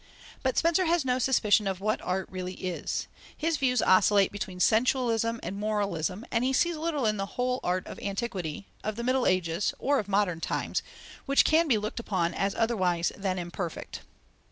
[0.41, 3.05] But Spencer has no suspicion of what art really is.
[3.37, 7.85] His views oscillate between sensualism and moralism, and he sees little in the whole art
[7.85, 10.81] of antiquity, of the Middle Ages, or of modern times,
[11.27, 13.99] which can be looked upon as otherwise than imperfect!